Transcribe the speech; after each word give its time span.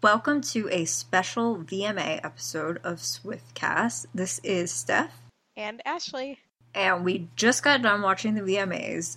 Welcome 0.00 0.42
to 0.42 0.68
a 0.70 0.84
special 0.84 1.56
VMA 1.58 2.20
episode 2.24 2.78
of 2.84 2.98
Swiftcast. 2.98 4.06
This 4.14 4.38
is 4.44 4.70
Steph, 4.70 5.12
And 5.56 5.82
Ashley. 5.84 6.38
and 6.74 7.04
we 7.04 7.28
just 7.34 7.62
got 7.64 7.82
done 7.82 8.02
watching 8.02 8.34
the 8.34 8.42
VMAs. 8.42 9.16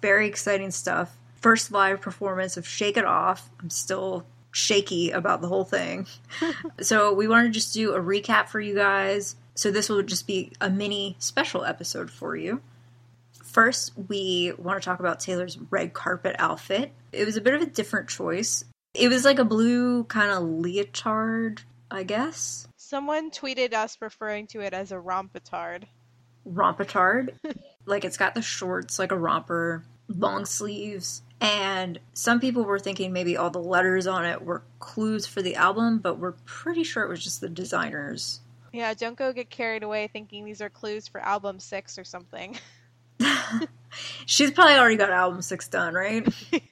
Very 0.00 0.28
exciting 0.28 0.70
stuff. 0.70 1.16
First 1.40 1.72
live 1.72 2.00
performance 2.00 2.56
of 2.56 2.66
Shake 2.66 2.96
It 2.96 3.04
Off. 3.04 3.50
I'm 3.60 3.70
still 3.70 4.24
shaky 4.52 5.10
about 5.10 5.40
the 5.40 5.48
whole 5.48 5.64
thing. 5.64 6.06
so, 6.80 7.12
we 7.12 7.26
want 7.26 7.46
to 7.46 7.50
just 7.50 7.74
do 7.74 7.94
a 7.94 8.00
recap 8.00 8.48
for 8.48 8.60
you 8.60 8.74
guys. 8.74 9.34
So, 9.56 9.70
this 9.70 9.88
will 9.88 10.02
just 10.02 10.26
be 10.28 10.52
a 10.60 10.70
mini 10.70 11.16
special 11.18 11.64
episode 11.64 12.10
for 12.10 12.36
you. 12.36 12.60
First, 13.42 13.92
we 14.08 14.52
want 14.58 14.80
to 14.80 14.84
talk 14.84 15.00
about 15.00 15.18
Taylor's 15.18 15.58
red 15.70 15.92
carpet 15.92 16.36
outfit. 16.38 16.92
It 17.10 17.24
was 17.24 17.36
a 17.36 17.40
bit 17.40 17.54
of 17.54 17.62
a 17.62 17.66
different 17.66 18.08
choice. 18.08 18.64
It 18.94 19.08
was 19.08 19.24
like 19.24 19.38
a 19.38 19.44
blue 19.44 20.04
kind 20.04 20.32
of 20.32 20.42
leotard, 20.42 21.62
I 21.90 22.02
guess. 22.02 22.66
Someone 22.76 23.30
tweeted 23.30 23.72
us 23.72 23.96
referring 24.00 24.48
to 24.48 24.60
it 24.60 24.72
as 24.72 24.90
a 24.90 24.96
rompetard. 24.96 25.84
Rompetard. 26.46 27.34
like 27.86 28.04
it's 28.04 28.16
got 28.16 28.34
the 28.34 28.42
shorts, 28.42 28.98
like 28.98 29.12
a 29.12 29.18
romper, 29.18 29.84
long 30.08 30.44
sleeves. 30.44 31.22
And 31.40 32.00
some 32.12 32.40
people 32.40 32.64
were 32.64 32.78
thinking 32.78 33.12
maybe 33.12 33.36
all 33.36 33.50
the 33.50 33.62
letters 33.62 34.06
on 34.06 34.26
it 34.26 34.42
were 34.42 34.62
clues 34.78 35.26
for 35.26 35.40
the 35.40 35.54
album, 35.54 35.98
but 35.98 36.18
we're 36.18 36.34
pretty 36.44 36.82
sure 36.82 37.04
it 37.04 37.08
was 37.08 37.22
just 37.22 37.40
the 37.40 37.48
designers. 37.48 38.40
Yeah, 38.72 38.92
don't 38.94 39.16
go 39.16 39.32
get 39.32 39.50
carried 39.50 39.82
away 39.82 40.08
thinking 40.12 40.44
these 40.44 40.60
are 40.60 40.68
clues 40.68 41.08
for 41.08 41.20
album 41.20 41.60
six 41.60 41.98
or 41.98 42.04
something. 42.04 42.58
She's 44.26 44.50
probably 44.50 44.74
already 44.74 44.96
got 44.96 45.10
album 45.10 45.42
six 45.42 45.68
done, 45.68 45.94
right? 45.94 46.26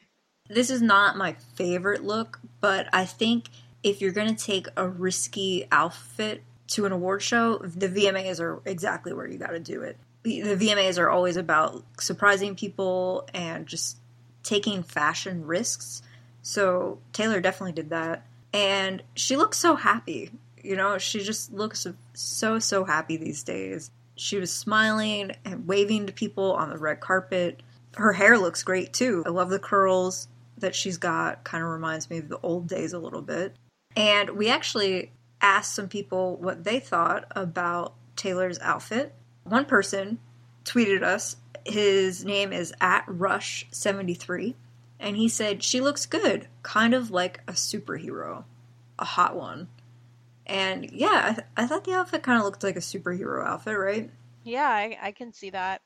this 0.49 0.71
is 0.71 0.83
not 0.83 1.17
my 1.17 1.35
favorite 1.55 2.05
look, 2.05 2.41
but 2.61 2.89
I 2.93 3.05
think 3.05 3.49
if 3.83 4.01
you're 4.01 4.13
going 4.13 4.35
to 4.35 4.45
take 4.45 4.67
a 4.77 4.89
risky 4.89 5.67
outfit 5.71 6.43
to 6.69 6.87
an 6.87 6.93
award 6.93 7.23
show, 7.23 7.59
the 7.59 7.89
VMAs 7.89 8.41
are 8.41 8.61
exactly 8.65 9.13
where 9.13 9.27
you 9.27 9.39
got 9.39 9.51
to 9.51 9.61
do 9.61 9.83
it. 9.83 9.97
The 10.23 10.57
VMAs 10.57 10.99
are 10.99 11.09
always 11.09 11.37
about 11.37 11.85
surprising 12.01 12.55
people 12.55 13.29
and 13.33 13.67
just 13.67 13.99
taking 14.43 14.83
fashion 14.83 15.47
risks. 15.47 16.03
So 16.43 16.99
Taylor 17.13 17.41
definitely 17.41 17.73
did 17.73 17.91
that. 17.91 18.27
And 18.53 19.03
she 19.15 19.37
looks 19.37 19.59
so 19.59 19.77
happy. 19.77 20.31
You 20.63 20.77
know, 20.77 20.99
she 20.99 21.21
just 21.21 21.53
looks 21.53 21.87
so, 22.15 22.59
so 22.59 22.85
happy 22.85 23.17
these 23.17 23.43
days. 23.43 23.91
She 24.17 24.39
was 24.39 24.53
smiling 24.53 25.33
and 25.45 25.69
waving 25.69 26.07
to 26.07 26.13
people 26.13 26.53
on 26.55 26.71
the 26.71 26.79
red 26.79 27.01
carpet. 27.01 27.63
Her 27.97 28.13
hair 28.13 28.39
looks 28.39 28.63
great 28.63 28.93
too. 28.93 29.23
I 29.25 29.31
love 29.31 29.51
the 29.51 29.59
curls 29.59 30.29
that 30.61 30.75
she's 30.75 30.99
got. 30.99 31.45
Kind 31.45 31.65
of 31.65 31.71
reminds 31.71 32.11
me 32.11 32.19
of 32.19 32.29
the 32.29 32.41
old 32.43 32.69
days 32.69 32.93
a 32.93 32.99
little 32.99 33.23
bit. 33.23 33.57
And 33.97 34.31
we 34.31 34.49
actually 34.49 35.13
asked 35.41 35.75
some 35.75 35.89
people 35.89 36.37
what 36.37 36.65
they 36.65 36.81
thought 36.81 37.25
about 37.33 37.95
Taylor's 38.17 38.59
outfit. 38.61 39.15
One 39.45 39.65
person 39.65 40.19
tweeted 40.65 41.03
us. 41.03 41.37
His 41.65 42.25
name 42.25 42.53
is 42.53 42.73
at 42.81 43.07
Rush73. 43.07 44.55
And 45.01 45.17
he 45.17 45.29
said, 45.29 45.63
She 45.63 45.81
looks 45.81 46.07
good, 46.07 46.49
kind 46.63 46.95
of 46.95 47.11
like 47.11 47.41
a 47.47 47.53
superhero, 47.53 48.45
a 48.99 49.05
hot 49.05 49.37
one. 49.37 49.69
And 50.47 50.91
yeah, 50.91 51.23
I, 51.25 51.35
th- 51.35 51.47
I 51.57 51.67
thought 51.67 51.85
the 51.85 51.95
outfit 51.95 52.23
kind 52.23 52.39
of 52.39 52.45
looked 52.45 52.65
like 52.65 52.77
a 52.77 52.81
superhero 52.81 53.47
outfit, 53.47 53.79
right? 53.79 54.11
Yeah, 54.45 54.69
I, 54.69 54.99
I 55.01 55.13
can 55.13 55.33
see 55.33 55.51
that. 55.51 55.83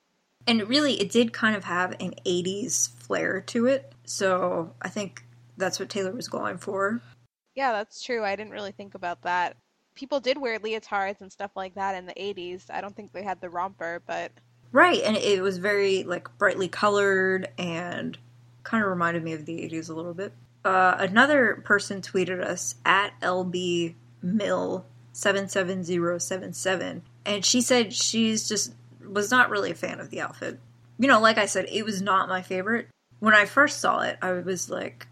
And 0.47 0.69
really, 0.69 1.01
it 1.01 1.11
did 1.11 1.33
kind 1.33 1.57
of 1.57 1.65
have 1.65 1.93
an 2.01 2.15
80s 2.27 2.91
flair 2.91 3.41
to 3.43 3.67
it. 3.67 3.93
So 4.05 4.75
I 4.83 4.89
think 4.89 5.25
that's 5.57 5.79
what 5.79 5.89
Taylor 5.89 6.13
was 6.13 6.29
going 6.29 6.59
for. 6.59 7.01
Yeah, 7.55 7.73
that's 7.73 8.03
true. 8.03 8.25
I 8.25 8.35
didn't 8.37 8.53
really 8.53 8.73
think 8.73 8.95
about 8.95 9.23
that. 9.23 9.57
People 9.95 10.21
did 10.21 10.39
wear 10.39 10.59
leotards 10.59 11.21
and 11.21 11.31
stuff 11.31 11.51
like 11.55 11.75
that 11.75 11.95
in 11.95 12.07
the 12.07 12.15
80s. 12.15 12.65
I 12.71 12.81
don't 12.81 12.97
think 12.97 13.13
they 13.13 13.23
had 13.23 13.41
the 13.41 13.51
romper, 13.51 14.03
but 14.07 14.33
Right, 14.73 15.03
and 15.03 15.17
it 15.19 15.43
was 15.43 15.59
very 15.59 16.03
like 16.03 16.37
brightly 16.39 16.67
colored 16.67 17.49
and 17.59 18.17
kind 18.63 18.83
of 18.83 18.89
reminded 18.89 19.23
me 19.23 19.35
of 19.35 19.45
the 19.45 19.69
80s 19.69 19.91
a 19.91 19.93
little 19.93 20.15
bit. 20.15 20.33
Uh, 20.65 20.97
another 20.99 21.57
person 21.65 22.01
tweeted 22.01 22.43
us 22.43 22.77
at 22.85 23.13
LB 23.21 23.95
Mill 24.23 24.87
77077 25.13 27.03
and 27.27 27.45
she 27.45 27.61
said 27.61 27.93
she's 27.93 28.49
just 28.49 28.73
was 29.13 29.31
not 29.31 29.51
really 29.51 29.71
a 29.71 29.75
fan 29.75 30.01
of 30.01 30.11
the 30.11 30.21
outfit. 30.21 30.59
You 30.99 31.09
know, 31.09 31.21
like 31.21 31.39
I 31.39 31.47
said, 31.47 31.67
it 31.71 31.85
was 31.85 32.01
not 32.01 32.29
my 32.29 32.43
favorite. 32.43 32.89
When 33.19 33.35
I 33.35 33.45
first 33.45 33.81
saw 33.81 34.01
it, 34.01 34.19
I 34.21 34.33
was 34.33 34.71
like, 34.71 35.07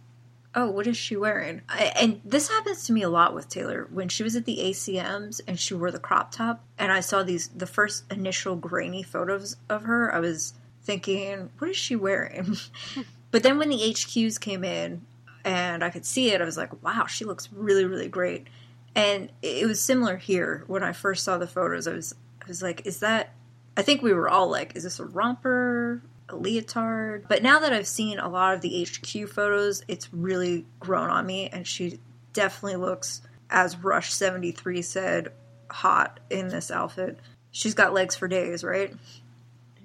oh, 0.55 0.71
what 0.71 0.87
is 0.87 0.97
she 0.97 1.17
wearing? 1.17 1.63
I, 1.69 1.93
and 2.01 2.21
this 2.25 2.49
happens 2.49 2.85
to 2.85 2.93
me 2.93 3.03
a 3.03 3.09
lot 3.09 3.35
with 3.35 3.49
Taylor. 3.49 3.89
When 3.91 4.09
she 4.09 4.23
was 4.23 4.37
at 4.37 4.45
the 4.45 4.59
ACMs 4.59 5.41
and 5.47 5.59
she 5.59 5.75
wore 5.75 5.91
the 5.91 5.99
crop 5.99 6.33
top, 6.33 6.65
and 6.79 6.91
I 6.93 7.01
saw 7.01 7.23
these 7.23 7.49
the 7.49 7.67
first 7.67 8.11
initial 8.11 8.57
grainy 8.57 9.03
photos 9.03 9.57
of 9.69 9.85
her, 9.85 10.13
I 10.13 10.21
was 10.21 10.55
thinking, 10.83 11.51
what 11.59 11.71
is 11.71 11.77
she 11.77 11.97
wearing? 11.97 12.57
but 13.31 13.43
then 13.43 13.59
when 13.59 13.69
the 13.69 13.79
HQs 13.79 14.41
came 14.41 14.65
in 14.65 15.03
and 15.45 15.85
I 15.85 15.91
could 15.91 16.05
see 16.05 16.33
it, 16.33 16.41
I 16.41 16.45
was 16.45 16.57
like, 16.57 16.83
wow, 16.83 17.07
she 17.07 17.25
looks 17.25 17.49
really, 17.53 17.85
really 17.85 18.09
great. 18.09 18.49
And 18.95 19.31
it 19.43 19.67
was 19.67 19.81
similar 19.81 20.17
here 20.17 20.65
when 20.67 20.83
I 20.83 20.93
first 20.93 21.25
saw 21.25 21.39
the 21.39 21.47
photos. 21.47 21.87
I 21.87 21.93
was, 21.93 22.15
I 22.43 22.47
was 22.49 22.63
like, 22.63 22.87
is 22.87 23.01
that? 23.01 23.33
I 23.77 23.83
think 23.83 24.03
we 24.03 24.13
were 24.13 24.29
all 24.29 24.51
like, 24.51 24.77
is 24.77 24.85
this 24.85 24.99
a 24.99 25.05
romper? 25.05 26.03
a 26.29 26.37
leotard. 26.37 27.25
But 27.27 27.43
now 27.43 27.59
that 27.59 27.73
I've 27.73 27.89
seen 27.89 28.21
a 28.21 28.29
lot 28.29 28.55
of 28.55 28.61
the 28.61 28.85
HQ 28.87 29.29
photos, 29.29 29.83
it's 29.89 30.15
really 30.15 30.65
grown 30.79 31.11
on 31.11 31.27
me, 31.27 31.49
and 31.49 31.67
she 31.67 31.99
definitely 32.33 32.77
looks, 32.77 33.21
as 33.51 33.77
Rush 33.77 34.13
73 34.13 34.81
said, 34.81 35.33
hot 35.69 36.21
in 36.31 36.47
this 36.47 36.71
outfit. 36.71 37.19
She's 37.51 37.75
got 37.75 37.93
legs 37.93 38.15
for 38.15 38.29
days, 38.29 38.63
right? 38.63 38.95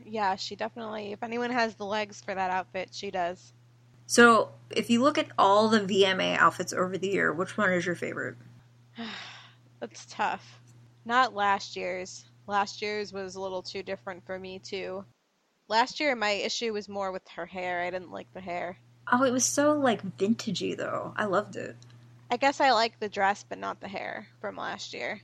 yeah, 0.05 0.35
she 0.35 0.55
definitely, 0.55 1.11
if 1.11 1.23
anyone 1.23 1.51
has 1.51 1.75
the 1.75 1.85
legs 1.85 2.21
for 2.21 2.33
that 2.33 2.51
outfit, 2.51 2.89
she 2.91 3.11
does. 3.11 3.53
So, 4.07 4.51
if 4.69 4.89
you 4.89 5.01
look 5.01 5.17
at 5.17 5.31
all 5.37 5.67
the 5.67 5.79
VMA 5.79 6.37
outfits 6.37 6.73
over 6.73 6.97
the 6.97 7.09
year, 7.09 7.33
which 7.33 7.57
one 7.57 7.73
is 7.73 7.85
your 7.85 7.95
favorite? 7.95 8.35
That's 9.79 10.05
tough. 10.05 10.59
Not 11.05 11.33
last 11.33 11.75
year's. 11.75 12.25
Last 12.47 12.81
year's 12.81 13.11
was 13.11 13.35
a 13.35 13.41
little 13.41 13.63
too 13.63 13.83
different 13.83 14.25
for 14.25 14.37
me, 14.37 14.59
too. 14.59 15.05
Last 15.67 15.99
year, 15.99 16.15
my 16.15 16.31
issue 16.31 16.73
was 16.73 16.87
more 16.87 17.11
with 17.11 17.27
her 17.29 17.45
hair. 17.45 17.81
I 17.81 17.89
didn't 17.89 18.11
like 18.11 18.31
the 18.33 18.41
hair. 18.41 18.77
Oh, 19.11 19.23
it 19.23 19.31
was 19.31 19.45
so 19.45 19.73
like 19.73 20.17
vintagey 20.17 20.75
though. 20.75 21.13
I 21.15 21.25
loved 21.25 21.55
it. 21.55 21.75
I 22.31 22.37
guess 22.37 22.59
I 22.59 22.71
like 22.71 22.99
the 22.99 23.09
dress, 23.09 23.45
but 23.47 23.59
not 23.59 23.79
the 23.79 23.87
hair 23.87 24.27
from 24.41 24.57
last 24.57 24.93
year. 24.93 25.21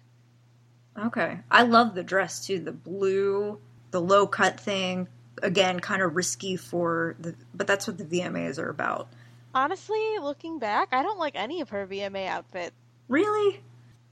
Okay. 0.97 1.39
I 1.49 1.63
love 1.63 1.95
the 1.95 2.03
dress 2.03 2.45
too. 2.45 2.59
The 2.59 2.71
blue, 2.71 3.59
the 3.91 4.01
low 4.01 4.27
cut 4.27 4.59
thing. 4.59 5.07
Again, 5.41 5.79
kind 5.79 6.01
of 6.01 6.15
risky 6.15 6.57
for 6.57 7.15
the 7.19 7.33
but 7.55 7.65
that's 7.65 7.87
what 7.87 7.97
the 7.97 8.03
VMAs 8.03 8.59
are 8.59 8.69
about. 8.69 9.07
Honestly, 9.53 10.17
looking 10.21 10.59
back, 10.59 10.89
I 10.91 11.01
don't 11.01 11.19
like 11.19 11.35
any 11.35 11.61
of 11.61 11.69
her 11.69 11.87
VMA 11.87 12.27
outfits. 12.27 12.75
Really? 13.07 13.61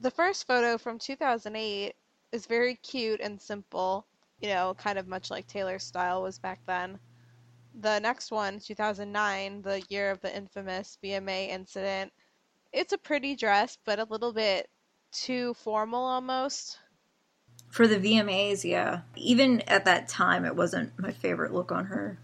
The 0.01 0.11
first 0.11 0.47
photo 0.47 0.77
from 0.77 0.97
2008 0.97 1.93
is 2.31 2.45
very 2.45 2.75
cute 2.75 3.21
and 3.21 3.39
simple, 3.39 4.05
you 4.41 4.49
know, 4.49 4.75
kind 4.77 4.97
of 4.99 5.07
much 5.07 5.31
like 5.31 5.47
Taylor's 5.47 5.83
style 5.83 6.21
was 6.21 6.39
back 6.39 6.59
then. 6.65 6.99
The 7.81 7.99
next 7.99 8.31
one, 8.31 8.59
2009, 8.59 9.61
the 9.61 9.81
year 9.89 10.11
of 10.11 10.21
the 10.21 10.35
infamous 10.35 10.97
VMA 11.03 11.49
incident, 11.49 12.11
it's 12.71 12.93
a 12.93 12.97
pretty 12.97 13.35
dress, 13.35 13.77
but 13.85 13.99
a 13.99 14.07
little 14.09 14.33
bit 14.33 14.69
too 15.11 15.53
formal 15.55 16.03
almost. 16.03 16.79
For 17.69 17.87
the 17.87 17.97
VMAs, 17.97 18.63
yeah. 18.63 19.01
Even 19.15 19.61
at 19.61 19.85
that 19.85 20.07
time, 20.07 20.45
it 20.45 20.55
wasn't 20.55 20.97
my 20.97 21.11
favorite 21.11 21.53
look 21.53 21.71
on 21.71 21.85
her. 21.85 22.17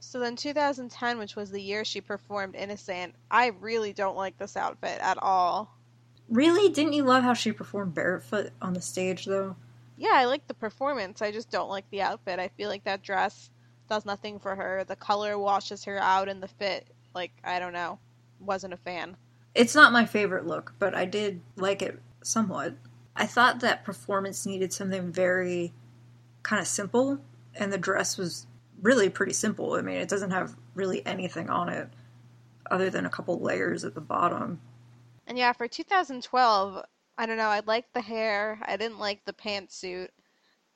So 0.00 0.18
then 0.18 0.36
2010, 0.36 1.18
which 1.18 1.34
was 1.34 1.50
the 1.50 1.60
year 1.60 1.84
she 1.84 2.00
performed 2.00 2.54
Innocent, 2.54 3.14
I 3.30 3.48
really 3.60 3.92
don't 3.92 4.16
like 4.16 4.38
this 4.38 4.56
outfit 4.56 4.98
at 5.00 5.18
all. 5.20 5.76
Really? 6.28 6.70
Didn't 6.70 6.94
you 6.94 7.04
love 7.04 7.22
how 7.22 7.34
she 7.34 7.52
performed 7.52 7.94
barefoot 7.94 8.50
on 8.60 8.74
the 8.74 8.80
stage, 8.80 9.26
though? 9.26 9.56
Yeah, 9.96 10.12
I 10.14 10.24
like 10.24 10.46
the 10.46 10.54
performance. 10.54 11.22
I 11.22 11.30
just 11.30 11.50
don't 11.50 11.68
like 11.68 11.88
the 11.90 12.02
outfit. 12.02 12.38
I 12.38 12.48
feel 12.48 12.68
like 12.68 12.84
that 12.84 13.02
dress 13.02 13.50
does 13.88 14.04
nothing 14.04 14.38
for 14.38 14.56
her. 14.56 14.84
The 14.84 14.96
color 14.96 15.38
washes 15.38 15.84
her 15.84 15.98
out, 15.98 16.28
and 16.28 16.42
the 16.42 16.48
fit, 16.48 16.86
like, 17.14 17.32
I 17.44 17.58
don't 17.58 17.72
know. 17.72 17.98
Wasn't 18.40 18.74
a 18.74 18.78
fan. 18.78 19.16
It's 19.54 19.74
not 19.74 19.92
my 19.92 20.04
favorite 20.06 20.46
look, 20.46 20.74
but 20.78 20.94
I 20.94 21.04
did 21.04 21.40
like 21.56 21.82
it 21.82 22.00
somewhat. 22.22 22.74
I 23.14 23.26
thought 23.26 23.60
that 23.60 23.84
performance 23.84 24.46
needed 24.46 24.72
something 24.72 25.12
very 25.12 25.72
kind 26.42 26.60
of 26.60 26.66
simple, 26.66 27.20
and 27.54 27.72
the 27.72 27.78
dress 27.78 28.18
was 28.18 28.46
really 28.82 29.08
pretty 29.08 29.32
simple. 29.32 29.74
I 29.74 29.82
mean, 29.82 29.98
it 29.98 30.08
doesn't 30.08 30.32
have 30.32 30.56
really 30.74 31.06
anything 31.06 31.48
on 31.50 31.68
it 31.68 31.88
other 32.70 32.90
than 32.90 33.06
a 33.06 33.10
couple 33.10 33.38
layers 33.38 33.84
at 33.84 33.94
the 33.94 34.00
bottom. 34.00 34.60
And 35.26 35.38
yeah, 35.38 35.52
for 35.52 35.68
2012, 35.68 36.84
I 37.18 37.26
don't 37.26 37.36
know, 37.36 37.48
I 37.48 37.60
liked 37.66 37.94
the 37.94 38.00
hair. 38.00 38.58
I 38.62 38.76
didn't 38.76 38.98
like 38.98 39.24
the 39.24 39.32
pantsuit. 39.32 40.08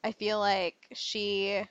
I 0.04 0.12
feel 0.12 0.38
like 0.38 0.86
she 0.92 1.62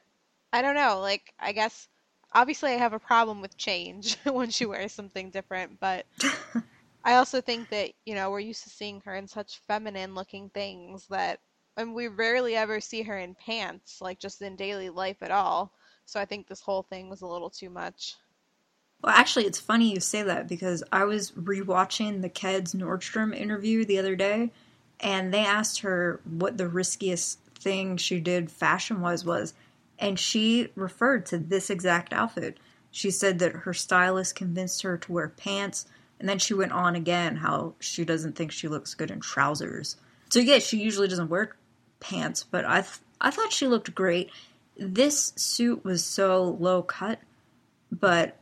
I 0.54 0.62
don't 0.62 0.76
know, 0.76 1.00
like 1.00 1.34
I 1.40 1.52
guess 1.54 1.88
obviously 2.34 2.72
I 2.74 2.78
have 2.78 2.94
a 2.94 3.00
problem 3.00 3.42
with 3.42 3.58
change 3.58 4.18
when 4.26 4.50
she 4.50 4.66
wears 4.66 4.92
something 4.94 5.30
different, 5.32 5.80
but 5.80 6.06
I 7.04 7.16
also 7.16 7.42
think 7.42 7.70
that, 7.70 7.92
you 8.06 8.16
know, 8.16 8.30
we're 8.32 8.40
used 8.42 8.64
to 8.64 8.70
seeing 8.70 9.02
her 9.02 9.16
in 9.16 9.28
such 9.28 9.62
feminine 9.68 10.16
looking 10.16 10.50
things 10.50 11.08
that 11.08 11.40
and 11.78 11.94
we 11.94 12.08
rarely 12.08 12.56
ever 12.56 12.82
see 12.82 13.04
her 13.04 13.18
in 13.18 13.36
pants, 13.36 14.02
like 14.02 14.20
just 14.20 14.42
in 14.42 14.56
daily 14.56 14.90
life 14.90 15.22
at 15.22 15.32
all. 15.32 15.72
So 16.06 16.20
I 16.20 16.26
think 16.26 16.48
this 16.48 16.62
whole 16.62 16.84
thing 16.84 17.10
was 17.10 17.22
a 17.22 17.28
little 17.28 17.50
too 17.52 17.70
much. 17.70 18.16
Well, 19.02 19.14
actually, 19.16 19.46
it's 19.46 19.60
funny 19.60 19.94
you 19.94 20.00
say 20.00 20.24
that 20.24 20.48
because 20.48 20.84
I 20.92 21.06
was 21.06 21.32
rewatching 21.32 22.22
the 22.22 22.30
Keds 22.30 22.76
Nordstrom 22.76 23.36
interview 23.36 23.86
the 23.86 24.00
other 24.00 24.16
day, 24.16 24.52
and 25.00 25.34
they 25.34 25.46
asked 25.46 25.82
her 25.82 26.20
what 26.26 26.58
the 26.58 26.68
riskiest 26.68 27.40
thing 27.60 27.98
she 27.98 28.20
did 28.20 28.52
fashion 28.52 29.02
wise 29.02 29.24
was, 29.24 29.54
and 30.00 30.20
she 30.20 30.70
referred 30.76 31.26
to 31.28 31.38
this 31.38 31.70
exact 31.70 32.14
outfit. 32.14 32.58
She 32.90 33.12
said 33.12 33.40
that 33.40 33.52
her 33.52 33.74
stylist 33.74 34.36
convinced 34.36 34.82
her 34.82 34.98
to 34.98 35.12
wear 35.12 35.30
pants, 35.30 35.86
and 36.20 36.28
then 36.28 36.40
she 36.40 36.56
went 36.56 36.72
on 36.72 36.96
again 36.96 37.38
how 37.38 37.76
she 37.80 38.04
doesn't 38.04 38.36
think 38.36 38.52
she 38.52 38.68
looks 38.68 38.96
good 38.96 39.12
in 39.12 39.20
trousers. 39.20 39.98
So 40.30 40.40
yeah, 40.40 40.60
she 40.60 40.78
usually 40.78 41.08
doesn't 41.08 41.30
wear 41.30 41.56
pants, 42.00 42.44
but 42.44 42.66
I 42.66 42.82
th- 42.82 43.00
I 43.22 43.30
thought 43.30 43.54
she 43.54 43.68
looked 43.68 43.94
great. 43.94 44.32
This 44.76 45.34
suit 45.36 45.84
was 45.86 46.04
so 46.04 46.58
low 46.60 46.82
cut, 46.82 47.20
but 47.92 48.38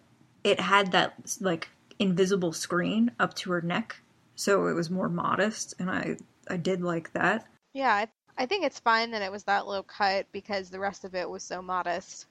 it 0.46 0.60
had 0.60 0.92
that 0.92 1.16
like 1.42 1.70
invisible 1.98 2.54
screen 2.54 3.12
up 3.20 3.34
to 3.34 3.52
her 3.52 3.62
neck, 3.62 4.02
so 4.36 4.68
it 4.68 4.74
was 4.74 4.92
more 4.92 5.10
modest, 5.10 5.74
and 5.80 5.90
I 5.90 6.18
I 6.48 6.58
did 6.58 6.82
like 6.82 7.12
that. 7.14 7.48
Yeah, 7.74 7.94
I, 7.94 8.08
I 8.38 8.46
think 8.46 8.64
it's 8.64 8.80
fine 8.80 9.12
that 9.12 9.24
it 9.24 9.32
was 9.32 9.44
that 9.46 9.68
low 9.68 9.82
cut 9.82 10.28
because 10.32 10.70
the 10.70 10.80
rest 10.80 11.04
of 11.04 11.16
it 11.16 11.28
was 11.28 11.44
so 11.44 11.62
modest. 11.64 12.28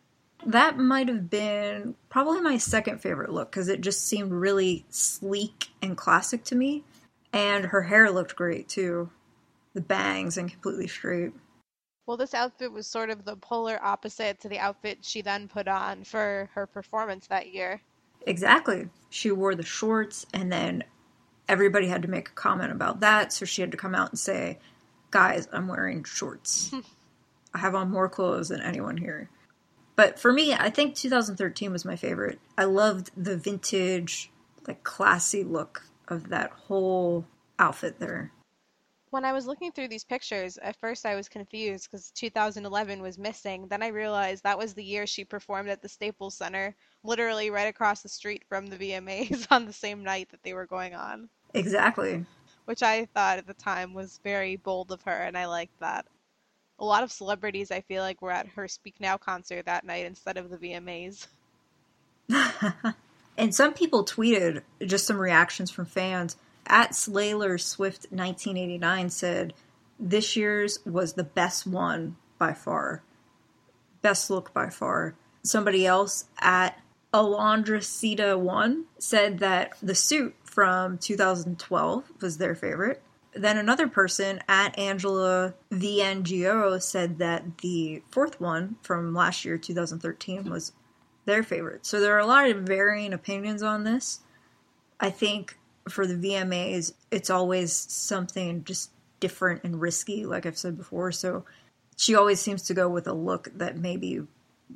That 0.47 0.79
might 0.79 1.09
have 1.09 1.29
been 1.29 1.97
probably 2.09 2.41
my 2.41 2.57
second 2.57 3.01
favorite 3.01 3.33
look 3.33 3.51
because 3.51 3.69
it 3.69 3.81
just 3.81 4.07
seemed 4.07 4.31
really 4.31 4.87
sleek 4.91 5.71
and 5.83 5.97
classic 5.97 6.45
to 6.45 6.55
me, 6.55 6.85
and 7.33 7.67
her 7.67 7.83
hair 7.83 8.13
looked 8.13 8.37
great 8.37 8.69
too, 8.69 9.11
the 9.75 9.81
bangs 9.81 10.39
and 10.39 10.51
completely 10.51 10.87
straight. 10.87 11.33
Well, 12.07 12.17
this 12.17 12.35
outfit 12.35 12.71
was 12.71 12.87
sort 12.87 13.11
of 13.11 13.25
the 13.25 13.37
polar 13.37 13.83
opposite 13.83 14.41
to 14.43 14.49
the 14.49 14.61
outfit 14.61 14.99
she 15.01 15.21
then 15.21 15.49
put 15.49 15.67
on 15.67 16.05
for 16.05 16.49
her 16.55 16.67
performance 16.69 17.27
that 17.27 17.53
year. 17.53 17.81
Exactly. 18.27 18.89
She 19.11 19.31
wore 19.31 19.55
the 19.55 19.65
shorts, 19.65 20.27
and 20.33 20.51
then 20.51 20.85
everybody 21.49 21.89
had 21.89 22.03
to 22.03 22.09
make 22.09 22.29
a 22.29 22.33
comment 22.33 22.73
about 22.73 23.01
that, 23.01 23.33
so 23.33 23.45
she 23.45 23.61
had 23.61 23.71
to 23.71 23.77
come 23.77 23.95
out 23.95 24.11
and 24.11 24.19
say, 24.19 24.59
Guys, 25.11 25.47
I'm 25.53 25.69
wearing 25.69 26.03
shorts. 26.05 26.75
I 27.55 27.59
have 27.59 27.75
on 27.75 27.91
more 27.91 28.09
clothes 28.09 28.49
than 28.49 28.61
anyone 28.61 28.97
here. 28.97 29.29
But 29.97 30.19
for 30.19 30.33
me, 30.33 30.53
I 30.53 30.71
think 30.71 30.97
2013 30.97 31.71
was 31.71 31.85
my 31.85 31.95
favorite. 31.95 32.41
I 32.59 32.65
loved 32.65 33.11
the 33.17 33.37
vintage, 33.37 34.31
like 34.67 34.83
classy 34.83 35.45
look 35.45 35.85
of 36.09 36.31
that 36.31 36.51
whole 36.67 37.27
outfit 37.59 38.01
there. 38.01 38.33
When 39.15 39.25
I 39.25 39.33
was 39.33 39.47
looking 39.47 39.71
through 39.71 39.87
these 39.87 40.03
pictures, 40.03 40.59
at 40.59 40.75
first 40.81 41.07
I 41.07 41.15
was 41.15 41.29
confused 41.29 41.87
because 41.89 42.11
2011 42.17 43.01
was 43.01 43.17
missing. 43.17 43.69
Then 43.69 43.81
I 43.81 43.87
realized 43.87 44.43
that 44.43 44.59
was 44.59 44.75
the 44.75 44.83
year 44.83 45.07
she 45.07 45.25
performed 45.25 45.69
at 45.69 45.81
the 45.81 45.89
Staples 45.89 46.35
Center, 46.35 46.75
literally 47.05 47.49
right 47.49 47.69
across 47.69 48.03
the 48.03 48.09
street 48.09 48.43
from 48.49 48.67
the 48.67 48.77
VMAs 48.77 49.47
on 49.53 49.67
the 49.67 49.73
same 49.73 50.03
night 50.03 50.31
that 50.33 50.43
they 50.43 50.53
were 50.53 50.67
going 50.67 50.97
on. 50.97 51.29
Exactly. 51.55 52.27
Which 52.65 52.83
I 52.83 53.05
thought 53.05 53.39
at 53.39 53.47
the 53.47 53.55
time 53.55 53.95
was 53.95 54.19
very 54.25 54.57
bold 54.57 54.91
of 54.91 55.03
her, 55.03 55.23
and 55.23 55.39
I 55.39 55.47
liked 55.47 55.79
that. 55.79 56.07
A 56.81 56.85
lot 56.85 57.05
of 57.05 57.13
celebrities, 57.13 57.71
I 57.71 57.83
feel 57.83 58.03
like, 58.03 58.21
were 58.21 58.33
at 58.33 58.49
her 58.49 58.67
Speak 58.67 58.97
Now 58.99 59.17
concert 59.17 59.67
that 59.67 59.85
night 59.85 60.07
instead 60.07 60.37
of 60.37 60.51
the 60.51 60.57
VMAs. 60.57 61.29
and 63.39 63.55
some 63.55 63.75
people 63.75 64.05
tweeted 64.05 64.63
just 64.85 65.07
some 65.07 65.19
reactions 65.21 65.71
from 65.71 65.87
fans. 65.87 66.37
At 66.67 66.93
Slayler 66.93 67.61
Swift 67.61 68.07
1989 68.11 69.11
said, 69.11 69.55
This 69.99 70.37
year's 70.37 70.79
was 70.85 71.13
the 71.13 71.25
best 71.25 71.67
one 71.67 72.17
by 72.39 72.53
far. 72.53 73.03
Best 74.03 74.31
look 74.31 74.53
by 74.53 74.71
far. 74.71 75.15
Somebody 75.43 75.87
else 75.87 76.27
at 76.39 76.81
Alondra 77.13 77.83
Sita 77.83 78.37
1 78.37 78.85
said 78.99 79.39
that 79.39 79.75
the 79.83 79.95
suit 79.95 80.35
from 80.43 80.99
2012 80.99 82.05
was 82.21 82.39
their 82.39 82.55
favorite. 82.55 83.03
Then 83.35 83.59
another 83.59 83.89
person 83.89 84.41
at 84.49 84.79
Angela 84.79 85.55
VNGO 85.71 86.81
said 86.81 87.19
that 87.19 87.59
the 87.59 88.03
fourth 88.11 88.41
one 88.41 88.77
from 88.83 89.15
last 89.15 89.45
year, 89.45 89.59
2013, 89.59 90.49
was 90.51 90.73
their 91.25 91.43
favorite. 91.43 91.85
So 91.85 92.01
there 92.01 92.15
are 92.15 92.21
a 92.21 92.27
lot 92.27 92.49
of 92.49 92.63
varying 92.63 93.13
opinions 93.13 93.63
on 93.63 93.85
this. 93.85 94.21
I 95.01 95.11
think 95.11 95.59
for 95.89 96.07
the 96.07 96.15
VMAs, 96.15 96.93
it's 97.11 97.31
always 97.31 97.73
something 97.73 98.65
just 98.65 98.91
different 99.21 99.65
and 99.65 99.81
risky, 99.81 100.27
like 100.27 100.47
I've 100.47 100.59
said 100.59 100.77
before. 100.77 101.13
So 101.13 101.45
she 101.97 102.15
always 102.15 102.41
seems 102.41 102.63
to 102.65 102.75
go 102.75 102.89
with 102.89 103.07
a 103.07 103.13
look 103.13 103.49
that 103.57 103.77
maybe 103.77 104.23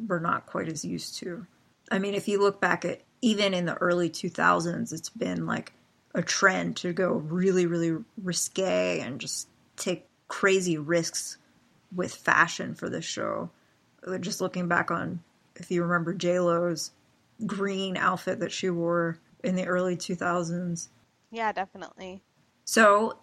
we're 0.06 0.20
not 0.20 0.46
quite 0.46 0.69
as 0.69 0.84
used 0.84 1.19
to. 1.19 1.46
I 1.91 1.98
mean, 1.98 2.15
if 2.15 2.29
you 2.29 2.41
look 2.41 2.60
back 2.60 2.84
at 2.84 3.00
even 3.20 3.55
in 3.55 3.67
the 3.67 3.74
early 3.74 4.10
2000s, 4.10 4.93
it's 4.93 5.10
been 5.10 5.46
like 5.46 5.72
a 6.15 6.22
trend 6.22 6.77
to 6.77 6.93
go 6.93 7.12
really, 7.12 7.67
really 7.67 7.96
risque 8.22 9.00
and 9.00 9.20
just 9.20 9.48
take 9.77 10.06
crazy 10.29 10.79
risks 10.79 11.38
with 11.94 12.15
fashion 12.15 12.74
for 12.74 12.88
this 12.88 13.05
show. 13.05 13.50
Just 14.20 14.41
looking 14.41 14.69
back 14.69 14.91
on, 14.91 15.22
if 15.56 15.70
you 15.70 15.82
remember 15.82 16.15
J 16.15 16.38
Lo's 16.38 16.93
green 17.46 17.96
outfit 17.96 18.41
that 18.41 18.53
she 18.53 18.70
wore 18.70 19.19
in 19.43 19.56
the 19.56 19.67
early 19.67 19.96
2000s. 19.96 20.88
Yeah, 21.31 21.53
definitely. 21.53 22.23
So 22.65 23.19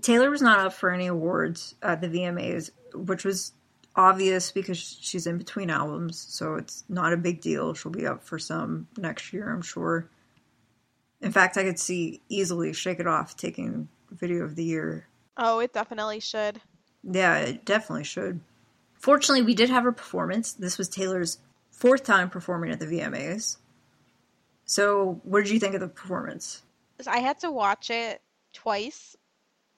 Taylor 0.00 0.30
was 0.30 0.42
not 0.42 0.60
up 0.60 0.72
for 0.72 0.90
any 0.90 1.06
awards 1.06 1.74
at 1.82 2.00
the 2.00 2.08
VMAs, 2.08 2.70
which 2.94 3.24
was 3.24 3.52
obvious 3.96 4.50
because 4.50 4.78
she's 4.78 5.26
in 5.26 5.38
between 5.38 5.70
albums, 5.70 6.18
so 6.18 6.54
it's 6.54 6.84
not 6.88 7.12
a 7.12 7.16
big 7.16 7.40
deal. 7.40 7.74
She'll 7.74 7.92
be 7.92 8.06
up 8.06 8.22
for 8.24 8.38
some 8.38 8.88
next 8.96 9.32
year, 9.32 9.50
I'm 9.50 9.62
sure. 9.62 10.08
In 11.20 11.32
fact, 11.32 11.56
I 11.56 11.64
could 11.64 11.78
see 11.78 12.20
easily 12.28 12.72
Shake 12.72 13.00
It 13.00 13.06
Off 13.06 13.36
taking 13.36 13.88
Video 14.10 14.44
of 14.44 14.56
the 14.56 14.64
Year. 14.64 15.06
Oh, 15.36 15.58
it 15.60 15.72
definitely 15.72 16.20
should. 16.20 16.60
Yeah, 17.02 17.38
it 17.38 17.64
definitely 17.64 18.04
should. 18.04 18.40
Fortunately, 18.94 19.42
we 19.42 19.54
did 19.54 19.70
have 19.70 19.86
a 19.86 19.92
performance. 19.92 20.52
This 20.52 20.78
was 20.78 20.88
Taylor's 20.88 21.38
fourth 21.70 22.04
time 22.04 22.30
performing 22.30 22.70
at 22.70 22.80
the 22.80 22.86
VMAs. 22.86 23.58
So, 24.64 25.20
what 25.24 25.44
did 25.44 25.52
you 25.52 25.60
think 25.60 25.74
of 25.74 25.80
the 25.80 25.88
performance? 25.88 26.62
I 27.06 27.18
had 27.18 27.40
to 27.40 27.50
watch 27.50 27.90
it 27.90 28.22
twice 28.52 29.16